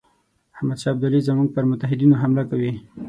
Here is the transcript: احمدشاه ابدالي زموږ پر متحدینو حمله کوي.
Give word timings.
احمدشاه 0.55 0.91
ابدالي 0.93 1.19
زموږ 1.29 1.47
پر 1.55 1.63
متحدینو 1.71 2.15
حمله 2.21 2.43
کوي. 2.51 2.71